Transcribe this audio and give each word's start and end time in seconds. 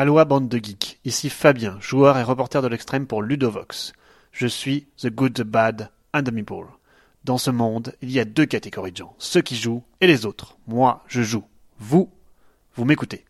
Aloha 0.00 0.24
bande 0.24 0.48
de 0.48 0.58
geeks, 0.62 1.00
ici 1.04 1.28
Fabien, 1.28 1.76
joueur 1.80 2.18
et 2.18 2.22
reporter 2.22 2.62
de 2.62 2.68
l'extrême 2.68 3.08
pour 3.08 3.20
Ludovox. 3.20 3.92
Je 4.30 4.46
suis 4.46 4.86
The 4.96 5.08
Good, 5.08 5.34
The 5.34 5.42
Bad 5.42 5.90
and 6.14 6.22
The 6.22 6.30
Meeple. 6.30 6.68
Dans 7.24 7.36
ce 7.36 7.50
monde, 7.50 7.96
il 8.00 8.12
y 8.12 8.20
a 8.20 8.24
deux 8.24 8.46
catégories 8.46 8.92
de 8.92 8.98
gens, 8.98 9.16
ceux 9.18 9.42
qui 9.42 9.56
jouent 9.56 9.82
et 10.00 10.06
les 10.06 10.24
autres. 10.24 10.56
Moi, 10.68 11.02
je 11.08 11.22
joue. 11.22 11.42
Vous, 11.80 12.12
vous 12.76 12.84
m'écoutez. 12.84 13.24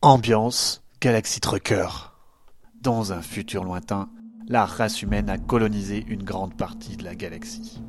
Ambiance 0.00 0.82
Galaxy 1.02 1.40
Trucker. 1.40 1.88
Dans 2.80 3.12
un 3.12 3.20
futur 3.20 3.64
lointain, 3.64 4.08
la 4.46 4.64
race 4.64 5.02
humaine 5.02 5.28
a 5.28 5.36
colonisé 5.36 6.06
une 6.08 6.22
grande 6.22 6.56
partie 6.56 6.96
de 6.96 7.04
la 7.04 7.14
galaxie. 7.14 7.82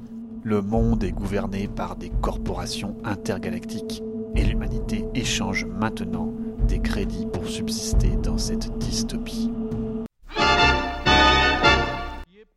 Le 0.44 0.62
monde 0.62 1.06
est 1.06 1.12
gouverné 1.12 1.70
par 1.70 1.96
des 1.96 2.10
corporations 2.22 2.98
intergalactiques 3.06 4.04
et 4.36 4.44
l'humanité 4.44 5.06
échange 5.16 5.66
maintenant 5.66 6.34
des 6.68 6.80
crédits 6.80 7.28
pour 7.32 7.48
subsister 7.48 8.12
dans 8.24 8.38
cette 8.38 8.78
dystopie. 8.78 9.52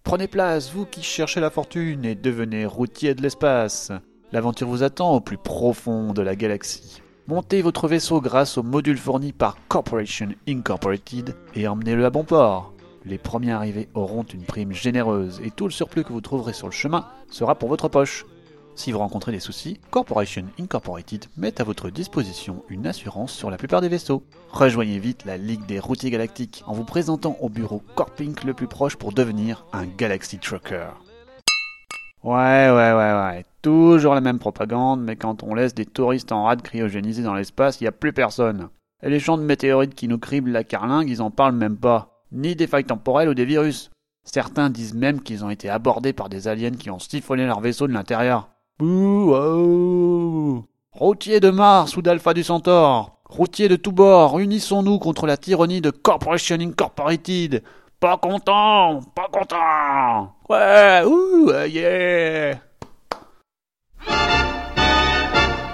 Prenez 0.04 0.28
place, 0.28 0.72
vous 0.72 0.84
qui 0.84 1.02
cherchez 1.02 1.40
la 1.40 1.48
fortune 1.48 2.04
et 2.04 2.14
devenez 2.14 2.66
routier 2.66 3.14
de 3.14 3.22
l'espace. 3.22 3.90
L'aventure 4.30 4.68
vous 4.68 4.82
attend 4.82 5.14
au 5.14 5.20
plus 5.20 5.38
profond 5.38 6.12
de 6.12 6.20
la 6.20 6.36
galaxie. 6.36 7.00
Montez 7.28 7.62
votre 7.62 7.88
vaisseau 7.88 8.20
grâce 8.20 8.58
au 8.58 8.62
module 8.62 8.98
fourni 8.98 9.32
par 9.32 9.56
Corporation 9.68 10.28
Incorporated 10.48 11.34
et 11.54 11.68
emmenez-le 11.68 12.04
à 12.04 12.10
bon 12.10 12.24
port. 12.24 12.74
Les 13.04 13.16
premiers 13.16 13.52
arrivés 13.52 13.88
auront 13.94 14.22
une 14.24 14.44
prime 14.44 14.72
généreuse 14.72 15.40
et 15.44 15.50
tout 15.50 15.64
le 15.64 15.70
surplus 15.70 16.04
que 16.04 16.12
vous 16.12 16.20
trouverez 16.20 16.52
sur 16.52 16.66
le 16.66 16.72
chemin 16.72 17.06
sera 17.30 17.54
pour 17.54 17.68
votre 17.68 17.88
poche. 17.88 18.26
Si 18.74 18.90
vous 18.90 18.98
rencontrez 18.98 19.32
des 19.32 19.40
soucis, 19.40 19.78
Corporation 19.90 20.44
Incorporated 20.58 21.26
met 21.36 21.60
à 21.60 21.64
votre 21.64 21.90
disposition 21.90 22.64
une 22.68 22.86
assurance 22.86 23.32
sur 23.32 23.50
la 23.50 23.58
plupart 23.58 23.80
des 23.80 23.88
vaisseaux. 23.88 24.24
Rejoignez 24.50 24.98
vite 24.98 25.24
la 25.24 25.36
Ligue 25.36 25.66
des 25.66 25.78
routiers 25.78 26.10
galactiques 26.10 26.64
en 26.66 26.72
vous 26.72 26.84
présentant 26.84 27.36
au 27.40 27.48
bureau 27.48 27.82
Corpink 27.94 28.44
le 28.44 28.54
plus 28.54 28.66
proche 28.66 28.96
pour 28.96 29.12
devenir 29.12 29.66
un 29.72 29.86
Galaxy 29.86 30.38
Trucker. 30.38 30.88
Ouais, 32.24 32.70
ouais, 32.70 32.92
ouais, 32.92 33.12
ouais. 33.12 33.44
Toujours 33.60 34.14
la 34.14 34.20
même 34.20 34.38
propagande, 34.38 35.02
mais 35.02 35.16
quand 35.16 35.42
on 35.42 35.54
laisse 35.54 35.74
des 35.74 35.86
touristes 35.86 36.32
en 36.32 36.44
rade 36.44 36.62
cryogénisés 36.62 37.22
dans 37.22 37.34
l'espace, 37.34 37.80
il 37.80 37.86
a 37.86 37.92
plus 37.92 38.12
personne. 38.12 38.68
Et 39.02 39.10
les 39.10 39.20
champs 39.20 39.38
de 39.38 39.42
météorites 39.42 39.94
qui 39.94 40.08
nous 40.08 40.18
criblent 40.18 40.52
la 40.52 40.64
carlingue, 40.64 41.10
ils 41.10 41.22
en 41.22 41.30
parlent 41.30 41.56
même 41.56 41.76
pas 41.76 42.22
ni 42.30 42.56
des 42.56 42.66
failles 42.66 42.84
temporelles 42.84 43.28
ou 43.28 43.34
des 43.34 43.44
virus. 43.44 43.90
Certains 44.24 44.70
disent 44.70 44.94
même 44.94 45.20
qu'ils 45.20 45.44
ont 45.44 45.50
été 45.50 45.68
abordés 45.68 46.12
par 46.12 46.28
des 46.28 46.46
aliens 46.46 46.70
qui 46.70 46.90
ont 46.90 47.00
siphonné 47.00 47.44
leur 47.44 47.60
vaisseau 47.60 47.88
de 47.88 47.92
l'intérieur. 47.92 48.51
Bouh 48.84 50.66
Routiers 50.90 51.38
de 51.38 51.50
Mars 51.50 51.96
ou 51.96 52.02
d'Alpha 52.02 52.34
du 52.34 52.42
Centaure, 52.42 53.16
routiers 53.26 53.68
de 53.68 53.76
tous 53.76 53.92
bords, 53.92 54.40
unissons-nous 54.40 54.98
contre 54.98 55.28
la 55.28 55.36
tyrannie 55.36 55.80
de 55.80 55.90
Corporation 55.90 56.56
Incorporated. 56.58 57.62
Pas 58.00 58.16
content, 58.16 58.98
pas 59.14 59.28
content. 59.30 60.34
Ouais, 60.48 61.04
ouh, 61.06 61.52
yeah. 61.68 62.58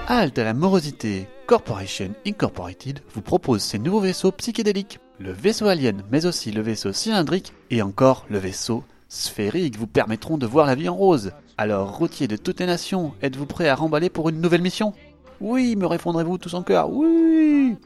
Halte 0.06 0.38
à 0.38 0.44
la 0.44 0.52
morosité. 0.52 1.28
Corporation 1.46 2.10
Incorporated 2.26 3.00
vous 3.14 3.22
propose 3.22 3.62
ses 3.62 3.78
nouveaux 3.78 4.00
vaisseaux 4.00 4.32
psychédéliques. 4.32 5.00
Le 5.18 5.32
vaisseau 5.32 5.68
alien, 5.68 6.02
mais 6.10 6.26
aussi 6.26 6.50
le 6.50 6.60
vaisseau 6.60 6.92
cylindrique 6.92 7.54
et 7.70 7.80
encore 7.80 8.26
le 8.28 8.36
vaisseau 8.36 8.84
sphérique 9.08 9.78
vous 9.78 9.86
permettront 9.86 10.38
de 10.38 10.46
voir 10.46 10.66
la 10.66 10.74
vie 10.74 10.88
en 10.88 10.94
rose. 10.94 11.32
Alors, 11.56 11.96
routiers 11.96 12.28
de 12.28 12.36
toutes 12.36 12.60
les 12.60 12.66
nations, 12.66 13.14
êtes-vous 13.22 13.46
prêts 13.46 13.68
à 13.68 13.74
remballer 13.74 14.10
pour 14.10 14.28
une 14.28 14.40
nouvelle 14.40 14.62
mission? 14.62 14.92
Oui, 15.40 15.76
me 15.76 15.86
répondrez-vous 15.86 16.38
tous 16.38 16.54
en 16.54 16.62
cœur 16.62 16.90
Oui 16.90 17.76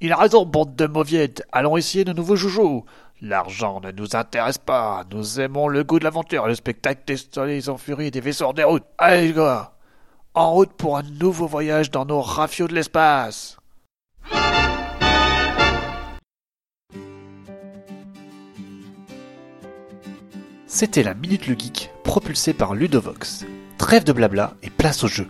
Il 0.00 0.12
a 0.12 0.16
raison, 0.16 0.46
bande 0.46 0.76
de 0.76 0.86
mauviettes. 0.86 1.42
Allons 1.52 1.76
essayer 1.76 2.04
de 2.04 2.12
nouveaux 2.12 2.36
joujoux. 2.36 2.84
L'argent 3.20 3.80
ne 3.80 3.90
nous 3.90 4.14
intéresse 4.14 4.58
pas. 4.58 5.04
Nous 5.12 5.40
aimons 5.40 5.68
le 5.68 5.84
goût 5.84 5.98
de 5.98 6.04
l'aventure, 6.04 6.46
le 6.46 6.54
spectacle 6.54 7.02
des 7.06 7.16
soleils 7.16 7.68
en 7.68 7.76
furie 7.76 8.10
des 8.10 8.20
vaisseaux 8.20 8.46
en 8.46 8.52
déroute. 8.52 8.84
Allez, 8.96 9.28
les 9.28 9.34
gars 9.34 9.72
en 10.38 10.52
route 10.52 10.72
pour 10.72 10.96
un 10.96 11.02
nouveau 11.02 11.48
voyage 11.48 11.90
dans 11.90 12.04
nos 12.04 12.20
rafios 12.20 12.68
de 12.68 12.74
l'espace. 12.74 13.56
C'était 20.70 21.02
la 21.02 21.14
Minute 21.14 21.46
le 21.46 21.54
Geek, 21.58 21.90
propulsée 22.04 22.52
par 22.52 22.74
Ludovox. 22.74 23.46
Trêve 23.78 24.04
de 24.04 24.12
blabla 24.12 24.52
et 24.62 24.68
place 24.68 25.02
au 25.02 25.08
jeu. 25.08 25.26